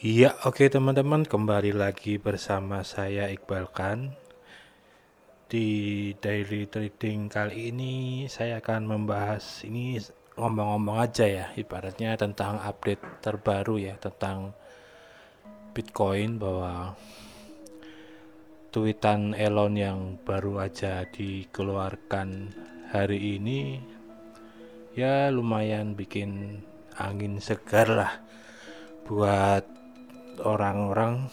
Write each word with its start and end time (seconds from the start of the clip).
Iya, 0.00 0.32
oke 0.48 0.64
teman-teman, 0.72 1.28
kembali 1.28 1.76
lagi 1.76 2.16
bersama 2.16 2.80
saya 2.80 3.28
Iqbal 3.28 3.68
Khan. 3.68 4.16
Di 5.44 5.68
daily 6.16 6.64
trading 6.72 7.28
kali 7.28 7.68
ini 7.68 8.24
saya 8.24 8.64
akan 8.64 8.88
membahas 8.88 9.60
ini 9.68 10.00
ngomong-ngomong 10.40 11.04
aja 11.04 11.28
ya, 11.28 11.46
ibaratnya 11.52 12.16
tentang 12.16 12.64
update 12.64 13.20
terbaru 13.20 13.76
ya 13.76 14.00
tentang 14.00 14.56
Bitcoin 15.76 16.40
bahwa 16.40 16.96
tweetan 18.72 19.36
Elon 19.36 19.76
yang 19.76 20.16
baru 20.24 20.64
aja 20.64 21.04
dikeluarkan 21.12 22.48
hari 22.88 23.36
ini 23.36 23.84
ya 24.96 25.28
lumayan 25.28 25.92
bikin 25.92 26.64
angin 26.96 27.36
segar 27.36 27.92
lah 27.92 28.12
buat 29.04 29.79
orang-orang. 30.42 31.28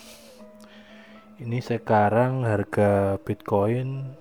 Ini 1.38 1.62
sekarang 1.62 2.44
harga 2.44 3.16
Bitcoin 3.22 4.16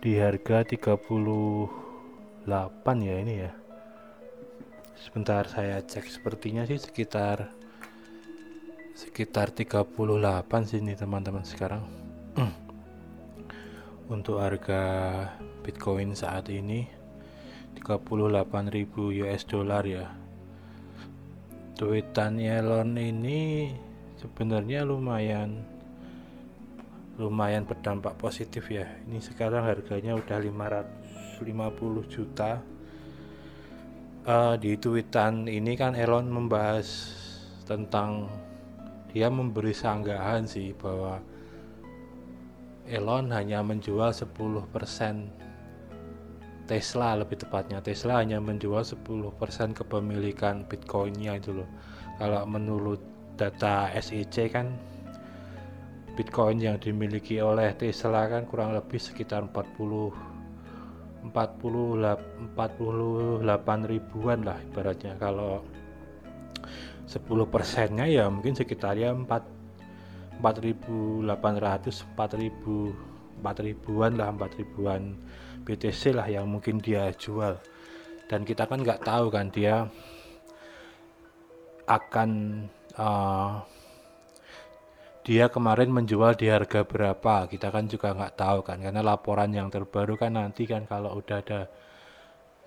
di 0.00 0.20
harga 0.20 0.62
38 0.62 1.68
ya 3.02 3.14
ini 3.20 3.34
ya. 3.40 3.52
Sebentar 4.94 5.48
saya 5.48 5.80
cek 5.84 6.06
sepertinya 6.08 6.64
sih 6.64 6.80
sekitar 6.80 7.52
sekitar 8.94 9.50
38 9.50 9.90
sini 10.64 10.94
teman-teman 10.94 11.44
sekarang. 11.44 11.82
Untuk 14.14 14.38
harga 14.40 14.82
Bitcoin 15.64 16.12
saat 16.12 16.52
ini 16.52 16.86
38.000 17.76 19.20
US 19.24 19.42
dollar 19.48 19.82
ya 19.82 20.23
tweetan 21.74 22.38
Elon 22.38 22.94
ini 22.94 23.74
sebenarnya 24.14 24.86
lumayan 24.86 25.66
lumayan 27.18 27.66
berdampak 27.66 28.14
positif 28.18 28.70
ya. 28.70 28.86
Ini 29.06 29.18
sekarang 29.18 29.66
harganya 29.66 30.14
udah 30.14 30.38
550 30.38 32.06
juta. 32.10 32.62
Uh, 34.24 34.56
di 34.56 34.78
tweetan 34.80 35.44
ini 35.50 35.76
kan 35.76 35.92
Elon 35.92 36.32
membahas 36.32 37.12
tentang 37.68 38.30
dia 39.12 39.28
memberi 39.28 39.76
sanggahan 39.76 40.48
sih 40.48 40.72
bahwa 40.72 41.20
Elon 42.88 43.28
hanya 43.30 43.60
menjual 43.60 44.14
10% 44.16 44.64
Tesla 46.64 47.12
lebih 47.16 47.44
tepatnya. 47.44 47.84
Tesla 47.84 48.24
hanya 48.24 48.40
menjual 48.40 48.80
10% 48.80 49.76
kepemilikan 49.76 50.64
Bitcoinnya 50.64 51.36
itu 51.36 51.52
loh. 51.52 51.68
Kalau 52.16 52.48
menurut 52.48 53.00
data 53.36 53.90
SEC 54.00 54.48
kan 54.48 54.72
Bitcoin 56.14 56.62
yang 56.62 56.78
dimiliki 56.78 57.42
oleh 57.42 57.74
Tesla 57.74 58.30
kan 58.30 58.46
kurang 58.46 58.72
lebih 58.72 59.02
sekitar 59.02 59.42
40 59.50 60.14
40 61.26 62.54
48 62.54 63.90
ribuan 63.90 64.46
lah 64.46 64.56
ibaratnya. 64.62 65.18
Kalau 65.18 65.60
10 67.04 67.20
persennya 67.50 68.08
ya 68.08 68.30
mungkin 68.30 68.56
sekitar 68.56 68.96
ya 68.96 69.12
4 69.12 69.26
4800 70.40 71.28
4000 72.16 73.13
4 73.40 73.66
ribuan 73.66 74.14
lah 74.18 74.30
4 74.34 74.60
ribuan 74.60 75.16
BTC 75.64 76.12
lah 76.12 76.28
yang 76.28 76.46
mungkin 76.46 76.78
dia 76.78 77.08
jual. 77.16 77.56
Dan 78.28 78.44
kita 78.44 78.68
kan 78.68 78.84
nggak 78.84 79.04
tahu 79.04 79.32
kan 79.32 79.48
dia 79.48 79.88
akan 81.84 82.30
uh, 82.96 83.60
dia 85.24 85.48
kemarin 85.48 85.88
menjual 85.88 86.36
di 86.36 86.52
harga 86.52 86.84
berapa. 86.84 87.48
Kita 87.48 87.72
kan 87.72 87.88
juga 87.88 88.12
nggak 88.12 88.36
tahu 88.36 88.58
kan 88.64 88.78
karena 88.80 89.00
laporan 89.00 89.50
yang 89.52 89.72
terbaru 89.72 90.20
kan 90.20 90.36
nanti 90.36 90.68
kan 90.68 90.84
kalau 90.84 91.16
udah 91.16 91.40
ada 91.40 91.60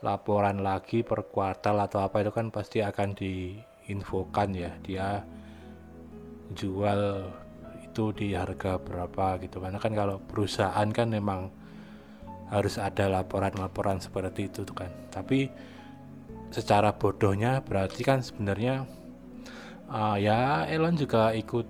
laporan 0.01 0.61
lagi 0.61 1.01
per 1.01 1.25
kuartal 1.29 1.81
atau 1.81 2.05
apa 2.05 2.21
itu 2.21 2.31
kan 2.33 2.49
pasti 2.49 2.81
akan 2.81 3.13
diinfokan 3.13 4.49
ya. 4.57 4.71
Dia 4.81 5.07
jual 6.53 7.29
itu 7.97 8.13
di 8.13 8.37
harga 8.37 8.77
berapa 8.77 9.41
gitu. 9.41 9.57
Karena 9.57 9.81
kan 9.81 9.97
kalau 9.97 10.21
perusahaan 10.21 10.85
kan 10.93 11.09
memang 11.09 11.49
harus 12.53 12.77
ada 12.77 13.09
laporan-laporan 13.09 13.97
seperti 13.97 14.53
itu 14.53 14.61
kan. 14.69 14.93
Tapi 15.09 15.49
secara 16.53 16.93
bodohnya 16.93 17.65
berarti 17.65 18.05
kan 18.05 18.21
sebenarnya 18.21 18.85
uh, 19.89 20.13
ya 20.21 20.69
Elon 20.69 20.93
juga 20.93 21.33
ikut 21.33 21.65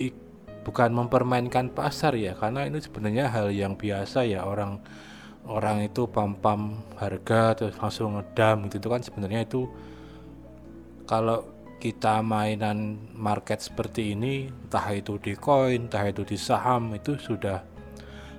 ik, 0.00 0.16
bukan 0.64 0.96
mempermainkan 0.96 1.68
pasar 1.76 2.16
ya. 2.16 2.32
Karena 2.32 2.64
ini 2.64 2.80
sebenarnya 2.80 3.28
hal 3.28 3.52
yang 3.52 3.76
biasa 3.76 4.24
ya. 4.24 4.48
Orang 4.48 4.80
orang 5.44 5.84
itu 5.84 6.08
pam-pam 6.08 6.80
harga 6.96 7.60
terus 7.60 7.76
langsung 7.76 8.16
ngedam 8.16 8.72
gitu. 8.72 8.80
Itu 8.80 8.88
kan 8.88 9.04
sebenarnya 9.04 9.44
itu 9.44 9.68
kalau 11.04 11.53
kita 11.84 12.24
mainan 12.24 12.96
market 13.12 13.60
seperti 13.60 14.16
ini 14.16 14.48
entah 14.48 14.88
itu 14.88 15.20
di 15.20 15.36
koin 15.36 15.84
entah 15.84 16.08
itu 16.08 16.24
di 16.24 16.40
saham 16.40 16.96
itu 16.96 17.20
sudah 17.20 17.60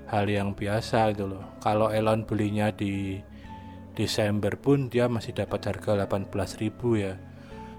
hal 0.10 0.26
yang 0.26 0.58
biasa 0.58 1.14
gitu 1.14 1.30
loh. 1.30 1.46
Kalau 1.62 1.94
Elon 1.94 2.26
belinya 2.26 2.74
di 2.74 3.22
Desember 3.94 4.58
pun 4.58 4.90
dia 4.90 5.06
masih 5.06 5.38
dapat 5.38 5.62
harga 5.62 6.10
18.000 6.10 6.74
ya. 6.98 7.14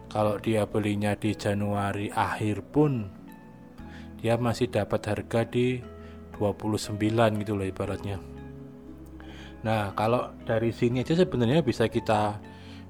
Kalau 0.06 0.38
dia 0.38 0.70
belinya 0.70 1.18
di 1.18 1.34
Januari 1.34 2.14
akhir 2.14 2.62
pun 2.70 3.10
dia 4.22 4.38
masih 4.38 4.70
dapat 4.70 5.02
harga 5.02 5.50
di 5.50 5.82
29 6.38 6.94
gitu 7.42 7.58
loh 7.58 7.66
ibaratnya. 7.66 8.22
Nah 9.66 9.90
kalau 9.98 10.30
dari 10.46 10.70
sini 10.70 11.02
aja 11.02 11.18
sebenarnya 11.18 11.66
bisa 11.66 11.90
kita 11.90 12.38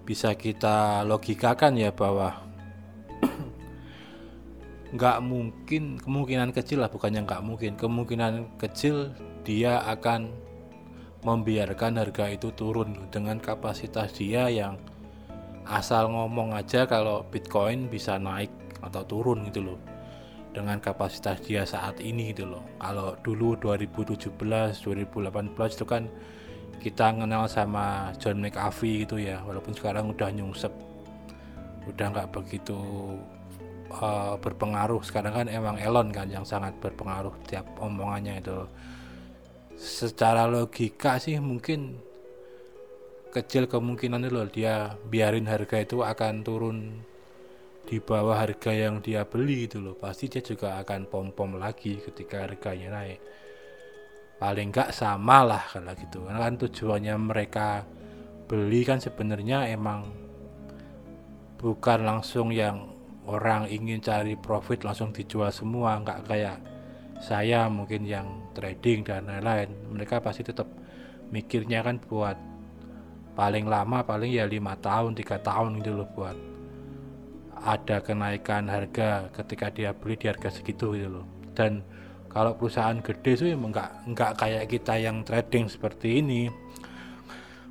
bisa 0.04 0.36
kita 0.36 1.08
logikakan 1.08 1.80
ya 1.80 1.90
bahwa 1.90 2.46
nggak 4.96 5.20
mungkin 5.20 6.00
kemungkinan 6.00 6.50
kecil 6.56 6.80
lah 6.80 6.90
bukannya 6.90 7.28
nggak 7.28 7.44
mungkin. 7.44 7.76
Kemungkinan 7.76 8.56
kecil 8.56 9.12
dia 9.44 9.84
akan 9.84 10.32
membiarkan 11.22 12.00
harga 12.00 12.32
itu 12.32 12.50
turun 12.56 13.10
dengan 13.12 13.36
kapasitas 13.36 14.16
dia 14.16 14.48
yang 14.48 14.80
asal 15.68 16.08
ngomong 16.08 16.54
aja 16.56 16.86
kalau 16.88 17.26
Bitcoin 17.28 17.92
bisa 17.92 18.16
naik 18.16 18.50
atau 18.80 19.04
turun 19.04 19.44
gitu 19.52 19.72
loh. 19.72 19.78
Dengan 20.56 20.80
kapasitas 20.80 21.44
dia 21.44 21.68
saat 21.68 22.00
ini 22.00 22.32
gitu 22.32 22.48
loh. 22.48 22.64
Kalau 22.80 23.20
dulu 23.20 23.60
2017 23.60 24.32
2018 24.32 25.76
itu 25.76 25.84
kan 25.84 26.08
kita 26.80 27.12
kenal 27.12 27.44
sama 27.44 28.16
John 28.16 28.40
McAfee 28.40 29.04
gitu 29.04 29.20
ya 29.20 29.44
walaupun 29.44 29.76
sekarang 29.76 30.16
udah 30.16 30.32
nyungsep. 30.32 30.72
Udah 31.86 32.06
nggak 32.10 32.32
begitu 32.32 32.80
uh, 33.90 34.34
berpengaruh. 34.40 35.02
Sekarang 35.04 35.32
kan 35.34 35.46
emang 35.46 35.76
Elon 35.78 36.10
kan 36.10 36.26
yang 36.26 36.42
sangat 36.42 36.74
berpengaruh 36.82 37.34
tiap 37.46 37.66
omongannya 37.78 38.42
itu. 38.42 38.58
Secara 39.76 40.48
logika 40.48 41.20
sih 41.20 41.36
mungkin 41.36 42.00
kecil 43.28 43.68
kemungkinan 43.68 44.24
itu 44.24 44.32
loh 44.32 44.48
dia 44.48 44.96
biarin 44.96 45.44
harga 45.44 45.76
itu 45.76 46.00
akan 46.00 46.40
turun 46.40 47.04
di 47.84 48.00
bawah 48.00 48.40
harga 48.40 48.72
yang 48.72 49.04
dia 49.04 49.28
beli 49.28 49.68
itu 49.68 49.78
loh. 49.78 49.94
Pasti 49.94 50.32
dia 50.32 50.40
juga 50.40 50.80
akan 50.80 51.06
pom 51.06 51.28
pom 51.30 51.60
lagi 51.60 52.00
ketika 52.00 52.48
harganya 52.48 52.96
naik. 52.96 53.20
Paling 54.36 54.68
enggak 54.72 54.90
sama 54.96 55.44
lah 55.44 55.64
kalau 55.68 55.92
gitu. 55.96 56.24
Karena 56.24 56.40
kan 56.40 56.54
tujuannya 56.56 57.14
mereka 57.20 57.68
beli 58.48 58.86
kan 58.86 59.02
sebenarnya 59.02 59.68
emang 59.68 60.08
bukan 61.56 62.04
langsung 62.04 62.52
yang 62.52 62.95
orang 63.26 63.66
ingin 63.70 63.98
cari 63.98 64.38
profit 64.38 64.86
langsung 64.86 65.10
dijual 65.10 65.50
semua 65.50 65.98
nggak 66.02 66.20
kayak 66.30 66.58
saya 67.18 67.66
mungkin 67.66 68.04
yang 68.04 68.26
trading 68.52 69.02
dan 69.02 69.26
lain-lain. 69.26 69.72
Mereka 69.92 70.20
pasti 70.20 70.44
tetap 70.44 70.68
mikirnya 71.32 71.82
kan 71.82 71.98
buat 71.98 72.38
paling 73.36 73.68
lama 73.68 74.00
paling 74.00 74.32
ya 74.32 74.48
lima 74.48 74.72
tahun 74.80 75.12
tiga 75.12 75.36
tahun 75.44 75.84
gitu 75.84 75.92
loh 75.92 76.08
buat 76.16 76.36
ada 77.60 78.00
kenaikan 78.00 78.64
harga 78.70 79.28
ketika 79.32 79.68
dia 79.68 79.92
beli 79.92 80.16
di 80.16 80.26
harga 80.28 80.48
segitu 80.48 80.96
gitu 80.96 81.20
loh. 81.20 81.26
Dan 81.52 81.84
kalau 82.32 82.56
perusahaan 82.56 82.96
gede 83.00 83.32
sih 83.36 83.50
emang 83.52 83.72
nggak 83.72 84.12
nggak 84.12 84.32
kayak 84.40 84.64
kita 84.68 84.94
yang 85.00 85.24
trading 85.24 85.68
seperti 85.72 86.20
ini. 86.20 86.48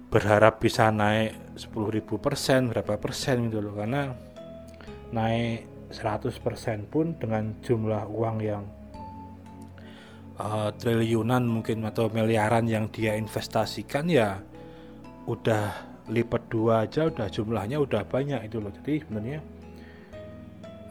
Berharap 0.09 0.61
bisa 0.61 0.89
naik 0.93 1.57
10.000 1.59 2.01
persen 2.21 2.71
berapa 2.71 2.97
persen 2.97 3.49
gitu 3.49 3.61
loh. 3.61 3.73
Karena 3.77 4.13
naik 5.15 5.63
100% 5.95 6.91
pun 6.91 7.15
dengan 7.15 7.55
jumlah 7.63 8.03
uang 8.11 8.37
yang 8.43 8.63
uh, 10.39 10.69
triliunan 10.75 11.47
mungkin 11.47 11.87
atau 11.87 12.11
miliaran 12.11 12.67
yang 12.67 12.91
dia 12.91 13.15
investasikan 13.15 14.11
ya 14.11 14.43
udah 15.25 15.95
lipat 16.05 16.43
dua 16.53 16.85
aja 16.85 17.09
udah 17.09 17.27
jumlahnya 17.31 17.81
udah 17.81 18.05
banyak 18.05 18.45
itu 18.45 18.61
loh. 18.61 18.69
Jadi 18.69 19.01
sebenarnya 19.01 19.39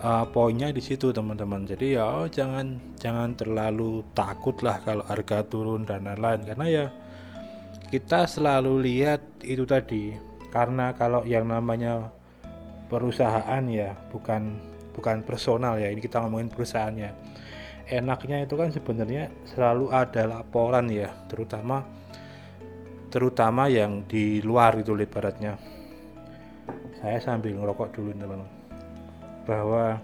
uh, 0.03 0.25
poinnya 0.27 0.75
di 0.75 0.83
situ 0.83 1.15
teman-teman. 1.15 1.69
Jadi 1.69 1.95
ya 1.95 2.05
oh, 2.05 2.27
jangan 2.27 2.97
jangan 2.99 3.37
terlalu 3.39 4.03
takut 4.17 4.59
lah 4.65 4.83
kalau 4.83 5.07
harga 5.07 5.47
turun 5.47 5.87
dan 5.87 6.09
lain-lain. 6.09 6.43
Karena 6.43 6.67
ya 6.67 6.87
kita 7.93 8.27
selalu 8.27 8.83
lihat 8.83 9.23
itu 9.47 9.63
tadi. 9.63 10.19
Karena 10.51 10.95
kalau 10.95 11.27
yang 11.27 11.51
namanya 11.51 12.11
perusahaan 12.95 13.65
ya 13.67 13.91
bukan 14.15 14.63
bukan 14.95 15.27
personal 15.27 15.83
ya. 15.83 15.91
Ini 15.91 15.99
kita 15.99 16.23
ngomongin 16.23 16.47
perusahaannya. 16.47 17.11
Enaknya 17.91 18.47
itu 18.47 18.55
kan 18.55 18.71
sebenarnya 18.71 19.35
selalu 19.51 19.91
ada 19.91 20.31
laporan 20.31 20.87
ya 20.87 21.11
terutama 21.27 21.83
terutama 23.11 23.67
yang 23.71 24.07
di 24.11 24.43
luar 24.43 24.75
itu 24.81 24.91
lebaratnya 24.91 25.55
saya 26.99 27.21
sambil 27.23 27.55
ngerokok 27.55 27.95
dulu 27.95 28.11
teman 28.17 28.43
bahwa 29.45 30.03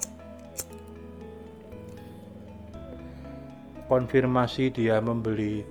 konfirmasi 3.91 4.71
dia 4.71 5.03
membeli 5.03 5.67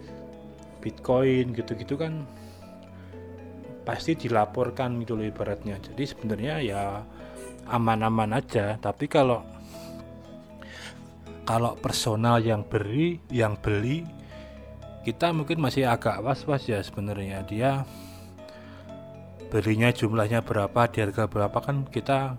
bitcoin 0.83 1.55
gitu-gitu 1.55 1.95
kan 1.95 2.27
pasti 3.87 4.13
dilaporkan 4.13 5.01
gitu 5.01 5.17
loh 5.17 5.25
ibaratnya 5.25 5.81
jadi 5.81 6.03
sebenarnya 6.05 6.55
ya 6.61 6.83
aman-aman 7.69 8.33
aja. 8.33 8.75
Tapi 8.81 9.05
kalau 9.05 9.45
kalau 11.45 11.73
personal 11.77 12.41
yang 12.41 12.65
beri 12.65 13.21
yang 13.33 13.57
beli 13.57 14.05
kita 15.05 15.33
mungkin 15.33 15.57
masih 15.61 15.89
agak 15.89 16.21
was-was 16.21 16.65
ya 16.65 16.81
sebenarnya. 16.81 17.45
Dia 17.45 17.85
belinya 19.49 19.89
jumlahnya 19.89 20.45
berapa 20.45 20.85
di 20.93 20.97
harga 21.01 21.25
berapa 21.25 21.57
kan 21.57 21.85
kita 21.89 22.37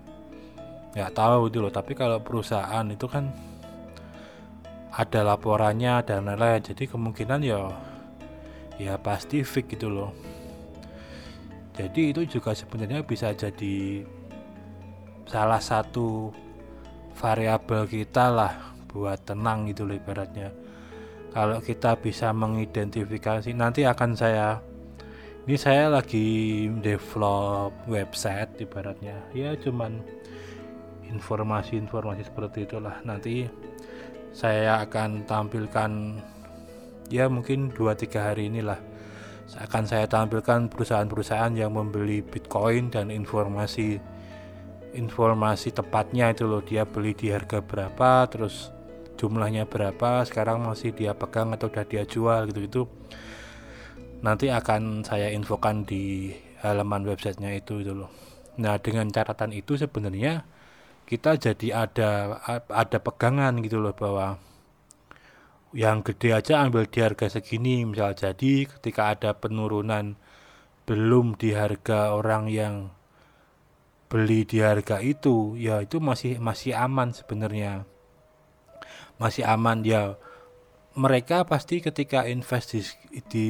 nggak 0.95 1.11
tahu 1.15 1.47
gitu 1.49 1.63
loh. 1.63 1.73
Tapi 1.73 1.95
kalau 1.95 2.19
perusahaan 2.19 2.85
itu 2.87 3.07
kan 3.07 3.31
ada 4.91 5.23
laporannya 5.23 6.03
dan 6.03 6.27
lain-lain. 6.27 6.63
Jadi 6.63 6.87
kemungkinan 6.87 7.39
ya 7.43 7.71
ya 8.79 8.95
pasti 8.99 9.43
fix 9.43 9.67
gitu 9.77 9.91
loh 9.91 10.30
jadi 11.81 12.01
itu 12.13 12.37
juga 12.37 12.53
sebenarnya 12.53 13.01
bisa 13.01 13.33
jadi 13.33 14.05
salah 15.25 15.61
satu 15.63 16.29
variabel 17.17 17.89
kita 17.89 18.29
lah 18.29 18.53
buat 18.91 19.23
tenang 19.23 19.71
gitu 19.71 19.87
loh 19.87 19.97
kalau 21.31 21.63
kita 21.63 21.95
bisa 21.95 22.35
mengidentifikasi 22.35 23.55
nanti 23.55 23.87
akan 23.87 24.11
saya 24.19 24.59
ini 25.41 25.57
saya 25.57 25.89
lagi 25.89 26.69
develop 26.85 27.73
website 27.89 28.61
ibaratnya. 28.61 29.17
Ya 29.33 29.57
cuman 29.57 29.97
informasi-informasi 31.09 32.29
seperti 32.29 32.69
itulah. 32.69 33.01
Nanti 33.01 33.49
saya 34.37 34.85
akan 34.85 35.25
tampilkan 35.25 36.21
ya 37.09 37.25
mungkin 37.25 37.73
2-3 37.73 38.21
hari 38.21 38.53
inilah 38.53 38.77
akan 39.59 39.83
saya 39.83 40.07
tampilkan 40.07 40.71
perusahaan-perusahaan 40.71 41.51
yang 41.57 41.75
membeli 41.75 42.23
Bitcoin 42.23 42.87
dan 42.93 43.11
informasi 43.11 43.99
informasi 44.91 45.71
tepatnya 45.71 46.31
itu 46.31 46.47
loh. 46.47 46.63
Dia 46.63 46.87
beli 46.87 47.15
di 47.15 47.31
harga 47.31 47.63
berapa 47.63 48.27
terus 48.31 48.71
jumlahnya 49.19 49.67
berapa 49.67 50.25
sekarang 50.25 50.65
masih 50.65 50.95
dia 50.95 51.13
pegang 51.13 51.53
atau 51.53 51.69
udah 51.69 51.85
dia 51.85 52.03
jual 52.09 52.49
gitu 52.49 52.61
itu 52.65 52.81
nanti 54.25 54.49
akan 54.49 55.05
saya 55.05 55.29
infokan 55.29 55.85
di 55.85 56.33
halaman 56.61 57.05
websitenya 57.05 57.57
itu 57.57 57.81
itu 57.81 57.93
loh. 57.93 58.09
Nah 58.61 58.77
dengan 58.77 59.09
catatan 59.09 59.51
itu 59.53 59.77
sebenarnya 59.77 60.45
kita 61.09 61.35
jadi 61.35 61.89
ada 61.89 62.39
ada 62.69 62.97
pegangan 63.01 63.59
gitu 63.65 63.81
loh 63.81 63.91
bahwa 63.91 64.39
yang 65.71 66.03
gede 66.03 66.35
aja 66.35 66.63
ambil 66.67 66.83
di 66.87 66.99
harga 66.99 67.31
segini 67.31 67.87
misal 67.87 68.11
jadi 68.11 68.67
ketika 68.67 69.15
ada 69.15 69.31
penurunan 69.39 70.19
belum 70.83 71.39
di 71.39 71.55
harga 71.55 72.11
orang 72.11 72.51
yang 72.51 72.91
beli 74.11 74.43
di 74.43 74.59
harga 74.59 74.99
itu 74.99 75.55
ya 75.55 75.79
itu 75.79 76.03
masih 76.03 76.35
masih 76.43 76.75
aman 76.75 77.15
sebenarnya. 77.15 77.87
Masih 79.15 79.47
aman 79.47 79.87
ya. 79.87 80.19
Mereka 80.91 81.47
pasti 81.47 81.79
ketika 81.79 82.27
invest 82.27 82.75
di, 82.75 82.83
di 83.31 83.45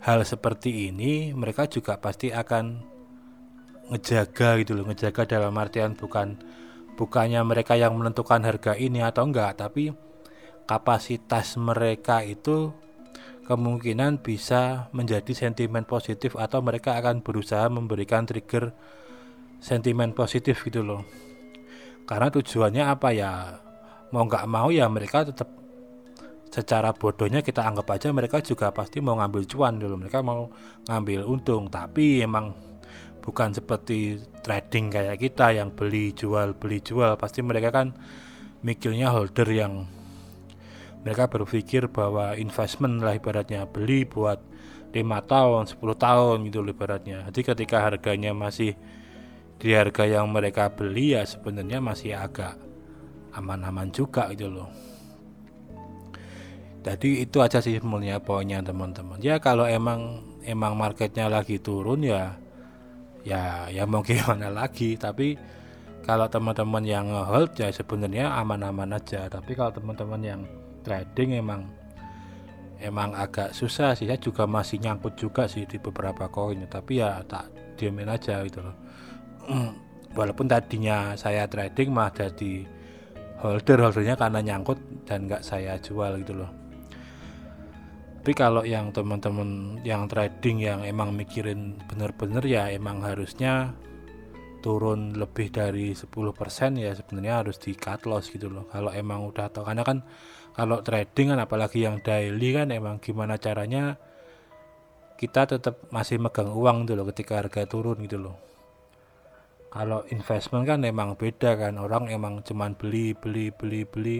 hal 0.00 0.24
seperti 0.24 0.88
ini 0.88 1.36
mereka 1.36 1.68
juga 1.68 2.00
pasti 2.00 2.32
akan 2.32 2.80
ngejaga 3.92 4.56
gitu 4.64 4.72
loh 4.72 4.88
ngejaga 4.88 5.28
dalam 5.28 5.52
artian 5.60 5.92
bukan 5.92 6.40
bukannya 6.96 7.44
mereka 7.44 7.76
yang 7.76 7.92
menentukan 8.00 8.40
harga 8.40 8.72
ini 8.80 9.04
atau 9.04 9.28
enggak 9.28 9.60
tapi 9.60 9.92
kapasitas 10.64 11.54
mereka 11.60 12.24
itu 12.24 12.72
kemungkinan 13.50 14.22
bisa 14.22 14.86
menjadi 14.94 15.34
sentimen 15.34 15.82
positif 15.82 16.38
atau 16.38 16.62
mereka 16.62 16.94
akan 17.02 17.26
berusaha 17.26 17.66
memberikan 17.66 18.22
trigger 18.22 18.70
sentimen 19.58 20.14
positif 20.14 20.62
gitu 20.62 20.86
loh. 20.86 21.02
Karena 22.06 22.30
tujuannya 22.30 22.84
apa 22.86 23.10
ya? 23.10 23.58
Mau 24.14 24.26
nggak 24.26 24.46
mau 24.46 24.70
ya 24.70 24.86
mereka 24.90 25.26
tetap 25.26 25.50
secara 26.50 26.90
bodohnya 26.90 27.46
kita 27.46 27.62
anggap 27.62 27.94
aja 27.94 28.10
mereka 28.10 28.42
juga 28.42 28.74
pasti 28.74 28.98
mau 28.98 29.14
ngambil 29.14 29.46
cuan 29.46 29.78
dulu 29.78 29.94
mereka 30.02 30.18
mau 30.18 30.50
ngambil 30.90 31.22
untung 31.22 31.70
tapi 31.70 32.18
emang 32.26 32.50
bukan 33.22 33.54
seperti 33.54 34.18
trading 34.42 34.90
kayak 34.90 35.22
kita 35.22 35.54
yang 35.54 35.70
beli 35.74 36.10
jual 36.14 36.54
beli 36.54 36.78
jual. 36.82 37.14
Pasti 37.18 37.42
mereka 37.42 37.70
kan 37.70 37.94
mikirnya 38.62 39.14
holder 39.14 39.46
yang 39.50 39.86
mereka 41.00 41.28
berpikir 41.32 41.88
bahwa 41.88 42.36
investment 42.36 43.00
lah 43.00 43.16
ibaratnya 43.16 43.64
beli 43.64 44.04
buat 44.04 44.40
lima 44.90 45.22
tahun 45.22 45.70
10 45.70 45.80
tahun 45.96 46.36
gitu 46.50 46.66
ibaratnya. 46.66 47.24
Jadi 47.30 47.40
ketika 47.46 47.88
harganya 47.88 48.34
masih 48.34 48.74
di 49.60 49.76
harga 49.76 50.08
yang 50.08 50.28
mereka 50.28 50.72
beli 50.72 51.14
ya 51.14 51.22
sebenarnya 51.24 51.78
masih 51.78 52.16
agak 52.16 52.56
aman-aman 53.36 53.88
juga 53.94 54.28
gitu 54.34 54.50
loh. 54.50 54.68
Jadi 56.80 57.28
itu 57.28 57.38
aja 57.44 57.60
sih 57.60 57.76
sebenarnya 57.76 58.24
poinnya 58.24 58.64
teman-teman. 58.64 59.20
Ya 59.20 59.36
kalau 59.36 59.68
emang 59.68 60.24
emang 60.48 60.74
marketnya 60.80 61.28
lagi 61.28 61.60
turun 61.60 62.00
ya 62.00 62.40
ya 63.20 63.68
ya 63.68 63.84
mau 63.84 64.00
gimana 64.04 64.48
lagi. 64.48 64.96
Tapi 64.96 65.36
kalau 66.04 66.26
teman-teman 66.26 66.82
yang 66.82 67.12
hold 67.12 67.52
ya 67.60 67.68
sebenarnya 67.68 68.32
aman-aman 68.32 68.96
aja. 68.96 69.28
Tapi 69.28 69.52
kalau 69.52 69.70
teman-teman 69.76 70.20
yang 70.24 70.40
trading 70.80 71.40
emang 71.40 71.68
emang 72.80 73.12
agak 73.14 73.52
susah 73.52 73.92
sih. 73.92 74.08
Saya 74.08 74.18
juga 74.18 74.48
masih 74.48 74.80
nyangkut 74.80 75.14
juga 75.14 75.44
sih 75.46 75.68
di 75.68 75.76
beberapa 75.76 76.32
koin 76.32 76.64
tapi 76.66 76.98
ya 76.98 77.20
tak 77.28 77.76
diemin 77.76 78.08
aja 78.08 78.40
gitu 78.44 78.64
loh. 78.64 78.76
Walaupun 80.18 80.50
tadinya 80.50 81.14
saya 81.14 81.46
trading 81.46 81.94
mah 81.94 82.10
jadi 82.10 82.66
holder 83.40 83.78
holdernya 83.88 84.18
karena 84.18 84.40
nyangkut 84.42 85.06
dan 85.06 85.30
nggak 85.30 85.46
saya 85.46 85.78
jual 85.78 86.18
gitu 86.20 86.34
loh. 86.34 86.50
Tapi 88.20 88.36
kalau 88.36 88.68
yang 88.68 88.92
teman-teman 88.92 89.80
yang 89.80 90.04
trading 90.04 90.60
yang 90.60 90.84
emang 90.84 91.16
mikirin 91.16 91.80
bener-bener 91.88 92.44
ya 92.44 92.68
emang 92.68 93.00
harusnya 93.00 93.72
turun 94.60 95.16
lebih 95.16 95.48
dari 95.50 95.96
10% 95.96 96.04
ya 96.76 96.92
sebenarnya 96.92 97.34
harus 97.44 97.56
di 97.58 97.72
cut 97.74 98.04
loss 98.04 98.30
gitu 98.30 98.52
loh. 98.52 98.68
Kalau 98.68 98.92
emang 98.92 99.26
udah 99.26 99.48
tahu 99.50 99.64
karena 99.66 99.82
kan 99.82 100.04
kalau 100.54 100.84
trading 100.84 101.32
kan 101.34 101.40
apalagi 101.40 101.82
yang 101.84 101.98
daily 102.04 102.52
kan 102.52 102.68
emang 102.70 103.00
gimana 103.00 103.40
caranya 103.40 103.96
kita 105.20 105.44
tetap 105.44 105.84
masih 105.92 106.16
megang 106.16 106.48
uang 106.52 106.88
gitu 106.88 106.96
loh 106.96 107.06
ketika 107.12 107.40
harga 107.40 107.68
turun 107.68 108.00
gitu 108.04 108.20
loh. 108.20 108.36
Kalau 109.70 110.02
investment 110.10 110.66
kan 110.66 110.82
emang 110.82 111.14
beda 111.14 111.54
kan 111.54 111.76
orang 111.78 112.08
emang 112.10 112.42
cuman 112.42 112.74
beli 112.74 113.12
beli 113.14 113.52
beli 113.52 113.86
beli 113.86 114.18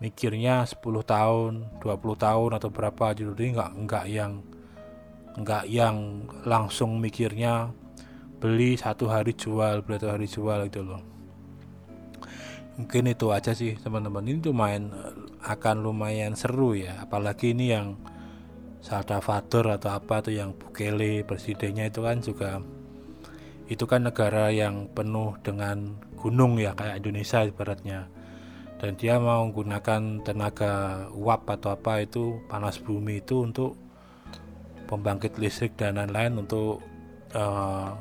mikirnya 0.00 0.64
10 0.64 0.80
tahun 1.04 1.52
20 1.84 2.24
tahun 2.24 2.50
atau 2.56 2.68
berapa 2.72 3.16
gitu. 3.16 3.32
Jadi 3.36 3.56
nggak 3.56 3.70
nggak 3.84 4.04
yang 4.08 4.32
nggak 5.40 5.64
yang 5.70 6.26
langsung 6.44 6.98
mikirnya 6.98 7.70
beli 8.40 8.74
satu 8.74 9.06
hari 9.12 9.36
jual 9.36 9.84
beli 9.84 10.00
satu 10.00 10.10
hari 10.16 10.26
jual 10.26 10.58
gitu 10.66 10.82
loh. 10.82 11.02
Mungkin 12.80 13.12
itu 13.12 13.28
aja 13.28 13.52
sih 13.52 13.76
teman-teman. 13.76 14.24
Ini 14.24 14.40
tuh 14.40 14.56
main 14.56 14.88
akan 15.44 15.84
lumayan 15.84 16.32
seru 16.32 16.72
ya. 16.72 17.04
Apalagi 17.04 17.52
ini 17.52 17.76
yang 17.76 18.00
Salvador 18.80 19.76
atau 19.76 19.92
apa 19.92 20.24
tuh 20.24 20.32
yang 20.32 20.56
Bukele 20.56 21.20
presidennya 21.28 21.92
itu 21.92 22.00
kan 22.00 22.24
juga 22.24 22.64
itu 23.68 23.84
kan 23.84 24.08
negara 24.08 24.48
yang 24.48 24.88
penuh 24.90 25.36
dengan 25.44 26.00
gunung 26.16 26.56
ya 26.56 26.72
kayak 26.72 27.04
Indonesia 27.04 27.44
ibaratnya. 27.44 28.08
Dan 28.80 28.96
dia 28.96 29.20
mau 29.20 29.44
menggunakan 29.44 30.24
tenaga 30.24 31.04
uap 31.12 31.44
atau 31.52 31.76
apa 31.76 32.00
itu 32.00 32.40
panas 32.48 32.80
bumi 32.80 33.20
itu 33.20 33.44
untuk 33.44 33.76
pembangkit 34.88 35.36
listrik 35.36 35.76
dan 35.76 36.00
lain-lain 36.00 36.40
untuk 36.40 36.80
uh, 37.36 37.92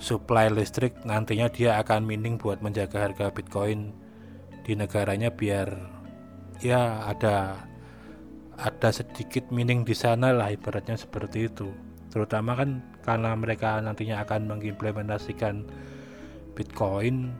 supply 0.00 0.48
listrik 0.48 0.96
nantinya 1.04 1.52
dia 1.52 1.76
akan 1.76 2.08
mining 2.08 2.40
buat 2.40 2.64
menjaga 2.64 3.04
harga 3.04 3.28
Bitcoin 3.28 3.92
di 4.64 4.72
negaranya 4.72 5.28
biar 5.28 5.68
ya 6.64 7.04
ada 7.04 7.68
ada 8.56 8.88
sedikit 8.92 9.52
mining 9.52 9.84
di 9.84 9.92
sana 9.92 10.32
lah 10.32 10.52
ibaratnya 10.52 10.96
seperti 10.96 11.48
itu. 11.48 11.68
Terutama 12.12 12.56
kan 12.56 12.84
karena 13.04 13.32
mereka 13.36 13.80
nantinya 13.80 14.24
akan 14.24 14.56
mengimplementasikan 14.56 15.64
Bitcoin 16.56 17.32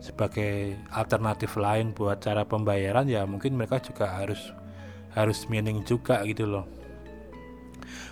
sebagai 0.00 0.76
alternatif 0.92 1.56
lain 1.56 1.96
buat 1.96 2.20
cara 2.20 2.44
pembayaran 2.44 3.08
ya 3.08 3.24
mungkin 3.24 3.56
mereka 3.56 3.80
juga 3.80 4.12
harus 4.20 4.52
harus 5.16 5.48
mining 5.48 5.80
juga 5.84 6.20
gitu 6.28 6.44
loh. 6.44 6.68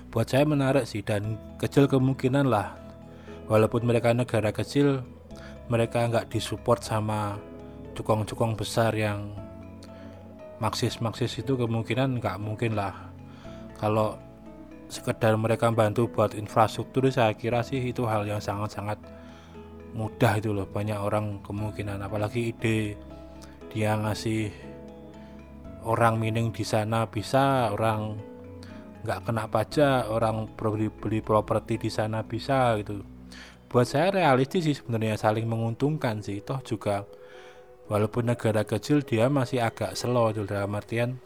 Buat 0.08 0.32
saya 0.32 0.44
menarik 0.48 0.88
sih 0.88 1.04
dan 1.04 1.36
kecil 1.60 1.88
kemungkinan 1.88 2.48
lah 2.48 2.83
walaupun 3.48 3.84
mereka 3.84 4.16
negara 4.16 4.50
kecil 4.50 5.04
mereka 5.68 6.04
nggak 6.04 6.28
disupport 6.28 6.80
sama 6.80 7.40
cukong-cukong 7.96 8.58
besar 8.58 8.92
yang 8.92 9.32
maksis-maksis 10.60 11.40
itu 11.40 11.56
kemungkinan 11.56 12.20
nggak 12.20 12.36
mungkin 12.40 12.76
lah. 12.76 13.12
Kalau 13.80 14.16
sekedar 14.88 15.34
mereka 15.40 15.72
bantu 15.72 16.06
buat 16.06 16.36
infrastruktur 16.36 17.08
saya 17.08 17.32
kira 17.34 17.64
sih 17.64 17.80
itu 17.80 18.04
hal 18.04 18.28
yang 18.28 18.40
sangat-sangat 18.40 19.00
mudah 19.96 20.36
itu 20.36 20.52
loh. 20.52 20.68
Banyak 20.68 20.98
orang 21.00 21.40
kemungkinan 21.40 22.04
apalagi 22.04 22.52
ide 22.52 22.98
dia 23.72 23.96
ngasih 23.98 24.52
orang 25.84 26.16
mining 26.20 26.54
di 26.54 26.64
sana 26.64 27.08
bisa 27.08 27.72
orang 27.72 28.16
nggak 29.04 29.20
kena 29.28 29.44
pajak 29.52 30.08
orang 30.08 30.48
beli 30.56 30.88
beli 30.88 31.20
properti 31.20 31.76
di 31.76 31.90
sana 31.92 32.24
bisa 32.24 32.72
gitu 32.80 33.13
buat 33.74 33.90
saya 33.90 34.14
realistis 34.14 34.70
sih 34.70 34.78
sebenarnya 34.78 35.18
saling 35.18 35.50
menguntungkan 35.50 36.22
sih. 36.22 36.38
Toh 36.46 36.62
juga 36.62 37.02
walaupun 37.90 38.30
negara 38.30 38.62
kecil 38.62 39.02
dia 39.02 39.26
masih 39.26 39.66
agak 39.66 39.98
slow 39.98 40.30
dalam 40.30 40.78
artian 40.78 41.18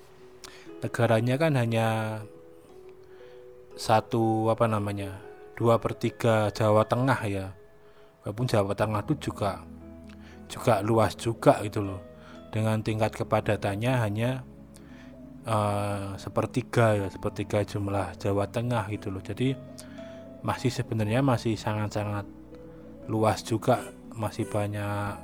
negaranya 0.80 1.36
kan 1.36 1.60
hanya 1.60 1.86
satu 3.76 4.48
apa 4.48 4.64
namanya 4.64 5.20
dua 5.60 5.76
per 5.76 5.92
tiga 6.00 6.48
Jawa 6.48 6.88
Tengah 6.88 7.20
ya. 7.28 7.52
Walaupun 8.24 8.48
Jawa 8.48 8.72
Tengah 8.72 9.04
itu 9.04 9.28
juga 9.28 9.60
juga 10.48 10.80
luas 10.80 11.20
juga 11.20 11.60
gitu 11.60 11.84
loh. 11.84 12.00
Dengan 12.48 12.80
tingkat 12.80 13.12
kepadatannya 13.12 13.92
hanya 14.08 14.40
uh, 15.44 16.16
sepertiga 16.16 16.96
ya 16.96 17.12
sepertiga 17.12 17.60
jumlah 17.60 18.16
Jawa 18.16 18.48
Tengah 18.48 18.88
gitu 18.88 19.12
loh. 19.12 19.20
Jadi 19.20 19.52
masih 20.40 20.72
sebenarnya 20.72 21.20
masih 21.20 21.52
sangat-sangat 21.60 22.37
luas 23.08 23.40
juga 23.42 23.80
masih 24.14 24.44
banyak 24.44 25.16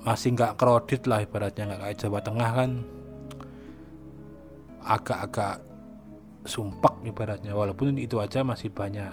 masih 0.00 0.32
nggak 0.32 0.56
kredit 0.56 1.04
lah 1.04 1.20
ibaratnya 1.20 1.68
nggak 1.68 1.80
kayak 1.84 1.98
Jawa 2.00 2.20
Tengah 2.24 2.50
kan. 2.52 2.70
Agak-agak 4.80 5.60
sumpek 6.48 7.04
ibaratnya 7.04 7.52
walaupun 7.52 8.00
itu 8.00 8.16
aja 8.16 8.40
masih 8.40 8.72
banyak 8.72 9.12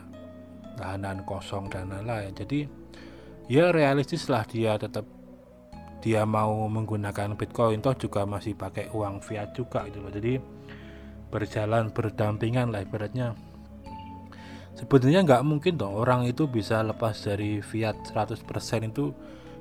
lahanan 0.80 1.27
kosong 1.27 1.68
dan 1.68 1.92
lain-lain. 1.92 2.32
Jadi 2.32 2.68
ya 3.51 3.72
realistis 3.75 4.32
lah 4.32 4.48
dia 4.48 4.80
tetap 4.80 5.04
dia 6.00 6.24
mau 6.24 6.70
menggunakan 6.72 7.36
Bitcoin 7.36 7.84
toh 7.84 7.98
juga 7.98 8.24
masih 8.24 8.56
pakai 8.56 8.88
uang 8.96 9.20
fiat 9.20 9.51
juga 9.51 9.84
gitu 9.92 10.00
loh. 10.00 10.12
Jadi 10.13 10.39
berjalan 11.27 11.92
berdampingan 11.92 12.72
lah 12.72 12.88
ibaratnya 12.88 13.36
sebenarnya 14.78 15.26
nggak 15.26 15.44
mungkin 15.44 15.74
dong 15.76 15.98
orang 15.98 16.30
itu 16.30 16.46
bisa 16.46 16.86
lepas 16.86 17.18
dari 17.26 17.60
fiat 17.66 17.98
100% 18.14 18.46
itu 18.88 19.12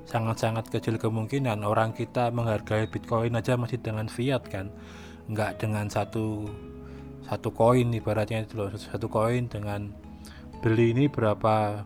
sangat-sangat 0.07 0.71
kecil 0.71 0.95
kemungkinan. 0.95 1.61
Orang 1.67 1.91
kita 1.91 2.31
menghargai 2.31 2.87
bitcoin 2.87 3.35
aja 3.35 3.59
masih 3.59 3.77
dengan 3.83 4.07
fiat 4.07 4.47
kan. 4.47 4.71
Nggak 5.27 5.59
dengan 5.59 5.91
satu 5.91 6.47
satu 7.27 7.51
koin 7.51 7.91
ibaratnya 7.91 8.47
itu 8.47 8.55
loh. 8.55 8.71
Satu 8.79 9.11
koin 9.11 9.51
dengan 9.51 9.91
beli 10.63 10.95
ini 10.95 11.11
berapa 11.11 11.83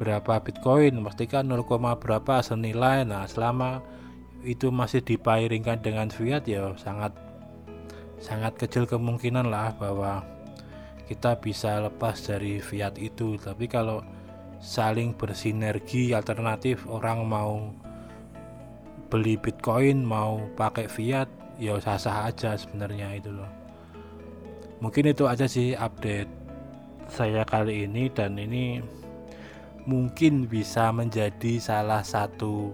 berapa 0.00 0.34
bitcoin. 0.40 1.04
Pastikan 1.04 1.44
0, 1.52 2.00
berapa 2.00 2.40
senilai. 2.40 3.04
Nah 3.04 3.28
selama 3.28 3.84
itu 4.42 4.72
masih 4.72 5.04
dipairingkan 5.04 5.84
dengan 5.84 6.08
fiat 6.08 6.44
ya 6.48 6.72
sangat 6.76 7.12
sangat 8.20 8.56
kecil 8.60 8.84
kemungkinan 8.84 9.48
lah 9.48 9.72
bahwa 9.76 10.24
kita 11.04 11.36
bisa 11.40 11.80
lepas 11.84 12.16
dari 12.24 12.60
fiat 12.60 12.96
itu. 12.96 13.36
Tapi 13.36 13.68
kalau 13.68 14.00
saling 14.60 15.12
bersinergi 15.12 16.16
alternatif 16.16 16.88
orang 16.88 17.28
mau 17.28 17.68
beli 19.12 19.36
bitcoin 19.36 20.02
mau 20.02 20.40
pakai 20.56 20.88
fiat 20.88 21.28
ya 21.60 21.76
sah-sah 21.78 22.26
aja 22.32 22.56
sebenarnya 22.56 23.14
itu 23.14 23.30
loh. 23.30 23.50
Mungkin 24.82 25.12
itu 25.12 25.28
aja 25.28 25.46
sih 25.46 25.76
update 25.76 26.28
saya 27.08 27.44
kali 27.44 27.84
ini 27.84 28.08
dan 28.10 28.40
ini 28.40 28.80
mungkin 29.84 30.48
bisa 30.48 30.88
menjadi 30.90 31.60
salah 31.60 32.00
satu 32.00 32.72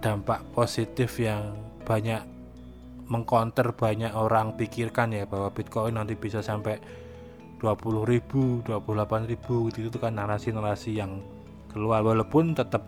dampak 0.00 0.40
positif 0.56 1.18
yang 1.20 1.58
banyak 1.82 2.22
mengcounter 3.10 3.74
banyak 3.74 4.14
orang 4.14 4.54
pikirkan 4.54 5.10
ya 5.10 5.26
bahwa 5.26 5.50
Bitcoin 5.50 5.98
nanti 5.98 6.14
bisa 6.14 6.40
sampai 6.40 6.78
20 7.58 8.06
ribu, 8.08 8.64
28 8.64 9.28
ribu 9.28 9.68
gitu 9.68 9.92
itu 9.92 9.98
kan 10.00 10.16
narasi-narasi 10.16 10.96
yang 10.96 11.20
keluar. 11.68 12.00
Walaupun 12.00 12.56
tetap 12.56 12.86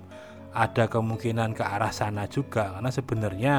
ada 0.52 0.88
kemungkinan 0.88 1.52
ke 1.52 1.64
arah 1.64 1.92
sana 1.92 2.24
juga 2.30 2.76
karena 2.76 2.92
sebenarnya 2.92 3.56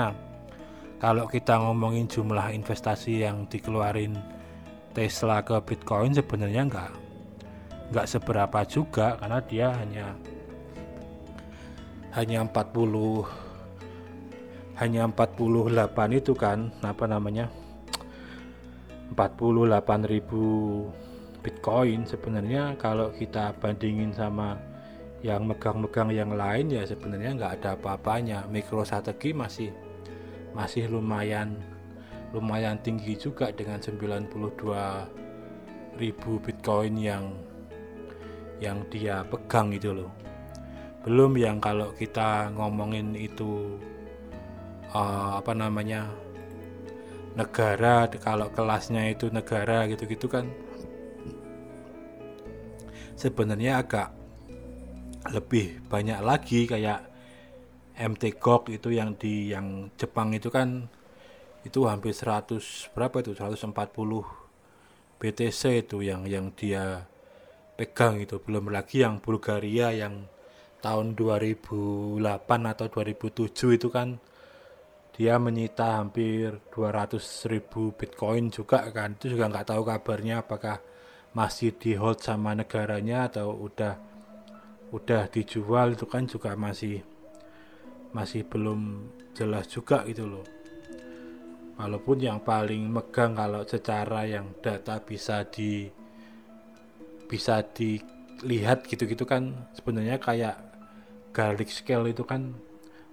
kalau 1.02 1.26
kita 1.26 1.58
ngomongin 1.58 2.06
jumlah 2.06 2.54
investasi 2.54 3.26
yang 3.26 3.50
dikeluarin 3.50 4.14
Tesla 4.94 5.42
ke 5.42 5.58
Bitcoin 5.66 6.14
sebenarnya 6.14 6.70
nggak 6.70 6.92
nggak 7.92 8.08
seberapa 8.08 8.62
juga 8.70 9.18
karena 9.18 9.40
dia 9.42 9.68
hanya 9.74 10.14
hanya 12.14 12.46
40 12.46 13.26
hanya 14.82 15.06
48 15.06 16.18
itu 16.18 16.34
kan 16.34 16.74
apa 16.82 17.06
namanya? 17.06 17.54
48.000 19.14 21.14
Bitcoin 21.44 22.08
sebenarnya 22.08 22.80
kalau 22.80 23.12
kita 23.12 23.52
bandingin 23.60 24.16
sama 24.16 24.56
yang 25.24 25.44
megang-megang 25.44 26.12
yang 26.12 26.36
lain 26.36 26.72
ya 26.72 26.88
sebenarnya 26.88 27.36
nggak 27.36 27.54
ada 27.62 27.76
apa-apanya. 27.76 28.48
Mikrostrategi 28.48 29.36
masih 29.36 29.72
masih 30.56 30.88
lumayan 30.88 31.60
lumayan 32.34 32.82
tinggi 32.82 33.14
juga 33.14 33.54
dengan 33.54 33.78
92 33.78 36.02
ribu 36.02 36.42
Bitcoin 36.42 36.98
yang 36.98 37.30
yang 38.58 38.82
dia 38.90 39.22
pegang 39.28 39.70
itu 39.76 39.94
loh. 39.94 40.10
Belum 41.04 41.36
yang 41.36 41.60
kalau 41.60 41.92
kita 41.94 42.50
ngomongin 42.56 43.14
itu 43.14 43.78
uh, 44.94 45.42
apa 45.42 45.52
namanya 45.58 46.08
negara 47.34 48.06
kalau 48.22 48.54
kelasnya 48.54 49.10
itu 49.10 49.34
negara 49.34 49.90
gitu-gitu 49.90 50.30
kan 50.30 50.46
sebenarnya 53.18 53.82
agak 53.82 54.14
lebih 55.34 55.82
banyak 55.90 56.20
lagi 56.22 56.70
kayak 56.70 57.10
MT 57.94 58.42
GOG 58.42 58.74
itu 58.82 58.90
yang 58.90 59.14
di 59.18 59.54
yang 59.54 59.90
Jepang 59.98 60.34
itu 60.34 60.50
kan 60.50 60.90
itu 61.64 61.88
hampir 61.88 62.12
100 62.12 62.60
berapa 62.92 63.24
itu? 63.24 63.32
140 63.38 63.72
BTC 65.22 65.62
itu 65.88 66.04
yang 66.04 66.28
yang 66.28 66.52
dia 66.52 67.08
pegang 67.80 68.20
itu. 68.20 68.42
Belum 68.44 68.68
lagi 68.68 69.06
yang 69.06 69.24
Bulgaria 69.24 69.96
yang 69.96 70.28
tahun 70.84 71.16
2008 71.16 72.20
atau 72.44 72.86
2007 72.92 73.80
itu 73.80 73.88
kan 73.88 74.20
dia 75.14 75.38
menyita 75.38 76.02
hampir 76.02 76.58
200 76.74 77.22
ribu 77.46 77.94
bitcoin 77.94 78.50
juga 78.50 78.82
kan. 78.90 79.14
Itu 79.14 79.38
juga 79.38 79.46
nggak 79.46 79.70
tahu 79.70 79.82
kabarnya 79.86 80.42
apakah 80.42 80.82
masih 81.38 81.78
di 81.78 81.94
hold 81.94 82.18
sama 82.22 82.58
negaranya 82.58 83.30
atau 83.30 83.54
udah 83.54 83.94
udah 84.90 85.30
dijual. 85.30 85.94
Itu 85.94 86.10
kan 86.10 86.26
juga 86.26 86.58
masih 86.58 87.06
masih 88.10 88.42
belum 88.50 89.10
jelas 89.38 89.70
juga 89.70 90.02
itu 90.10 90.26
loh. 90.26 90.46
Walaupun 91.78 92.18
yang 92.22 92.42
paling 92.42 92.90
megang 92.90 93.38
kalau 93.38 93.66
secara 93.70 94.26
yang 94.26 94.50
data 94.62 94.98
bisa 95.02 95.46
di 95.46 95.90
bisa 97.30 97.66
dilihat 97.66 98.86
gitu-gitu 98.86 99.26
kan 99.26 99.70
sebenarnya 99.74 100.22
kayak 100.22 100.58
garlic 101.34 101.70
scale 101.74 102.14
itu 102.14 102.22
kan 102.22 102.54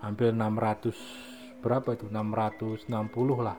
hampir 0.04 0.32
600 0.36 1.29
berapa 1.60 1.94
itu? 1.94 2.08
660 2.08 2.90
lah 3.40 3.58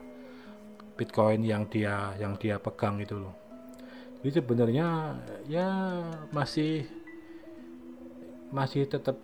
Bitcoin 0.98 1.40
yang 1.42 1.66
dia 1.66 2.12
yang 2.20 2.36
dia 2.36 2.60
pegang 2.60 3.00
itu 3.00 3.16
loh. 3.16 3.34
Ini 4.22 4.30
sebenarnya 4.30 4.86
ya 5.50 5.68
masih 6.30 6.86
masih 8.52 8.86
tetap 8.86 9.18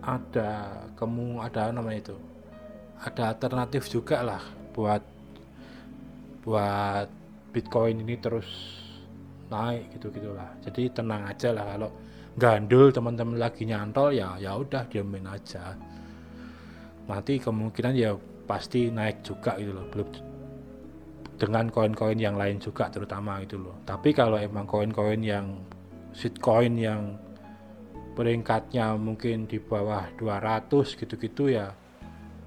ada 0.00 0.84
kamu 0.94 1.42
ada 1.42 1.74
namanya 1.74 2.12
itu? 2.12 2.16
Ada 3.02 3.34
alternatif 3.34 3.90
juga 3.90 4.22
lah 4.22 4.42
buat 4.72 5.02
buat 6.46 7.08
Bitcoin 7.52 8.06
ini 8.06 8.16
terus 8.16 8.48
naik 9.48 9.96
gitu 9.96 10.12
gitulah 10.12 10.48
jadi 10.60 10.92
tenang 10.92 11.24
aja 11.24 11.52
lah 11.56 11.64
kalau 11.74 11.90
gandul 12.36 12.92
teman-teman 12.92 13.40
lagi 13.40 13.64
nyantol 13.64 14.12
ya 14.12 14.36
ya 14.36 14.54
udah 14.54 14.84
diamin 14.86 15.26
aja 15.26 15.74
nanti 17.08 17.40
kemungkinan 17.40 17.94
ya 17.96 18.14
pasti 18.44 18.92
naik 18.92 19.24
juga 19.24 19.56
gitu 19.56 19.72
loh. 19.72 19.88
Belum 19.88 20.08
dengan 21.38 21.70
koin-koin 21.70 22.18
yang 22.18 22.34
lain 22.34 22.58
juga 22.58 22.90
terutama 22.90 23.40
itu 23.40 23.56
loh. 23.56 23.80
Tapi 23.86 24.10
kalau 24.12 24.36
emang 24.36 24.66
koin-koin 24.66 25.22
yang 25.22 25.62
shitcoin 26.12 26.74
yang 26.76 27.14
peringkatnya 28.18 28.98
mungkin 28.98 29.46
di 29.46 29.62
bawah 29.62 30.10
200 30.18 30.98
gitu-gitu 30.98 31.54
ya 31.54 31.70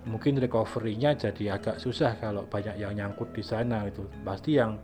mungkin 0.04 0.36
recovery-nya 0.36 1.16
jadi 1.16 1.56
agak 1.56 1.80
susah 1.80 2.18
kalau 2.20 2.44
banyak 2.50 2.76
yang 2.76 2.98
nyangkut 2.98 3.32
di 3.32 3.40
sana 3.46 3.88
itu 3.88 4.04
pasti 4.26 4.60
yang 4.60 4.76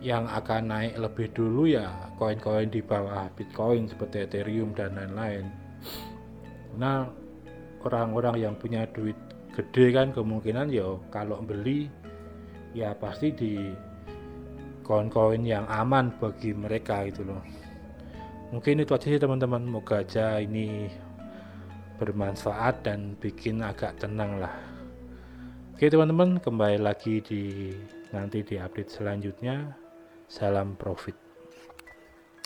yang 0.00 0.30
akan 0.30 0.70
naik 0.70 0.94
lebih 0.94 1.28
dulu 1.34 1.66
ya 1.66 1.90
koin-koin 2.16 2.70
di 2.70 2.80
bawah 2.80 3.28
Bitcoin 3.36 3.90
seperti 3.90 4.24
Ethereum 4.24 4.72
dan 4.72 4.96
lain-lain. 4.96 5.44
Nah, 6.80 7.04
orang-orang 7.84 8.36
yang 8.40 8.54
punya 8.56 8.84
duit 8.92 9.16
gede 9.50 9.92
kan 9.92 10.14
kemungkinan 10.14 10.70
ya 10.70 10.96
kalau 11.10 11.42
beli 11.42 11.90
ya 12.76 12.94
pasti 12.94 13.34
di 13.34 13.52
koin-koin 14.86 15.46
yang 15.46 15.66
aman 15.70 16.10
bagi 16.18 16.50
mereka 16.50 17.06
itu 17.06 17.22
loh. 17.22 17.42
Mungkin 18.50 18.82
itu 18.82 18.90
aja 18.90 19.06
sih 19.06 19.22
teman-teman, 19.22 19.62
moga 19.62 20.02
aja 20.02 20.42
ini 20.42 20.90
bermanfaat 22.02 22.82
dan 22.82 23.14
bikin 23.22 23.62
agak 23.62 23.94
tenang 24.02 24.42
lah. 24.42 24.50
Oke 25.70 25.86
teman-teman, 25.86 26.42
kembali 26.42 26.82
lagi 26.82 27.22
di 27.22 27.70
nanti 28.10 28.42
di 28.42 28.58
update 28.58 28.90
selanjutnya. 28.90 29.70
Salam 30.26 30.74
profit. 30.74 31.29